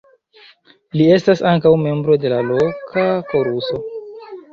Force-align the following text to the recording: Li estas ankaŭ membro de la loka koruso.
Li 1.01 1.09
estas 1.17 1.43
ankaŭ 1.49 1.73
membro 1.81 2.15
de 2.23 2.31
la 2.33 2.39
loka 2.53 3.05
koruso. 3.35 3.79